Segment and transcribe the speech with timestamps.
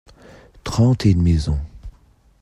[0.63, 1.59] Trente et une maisons.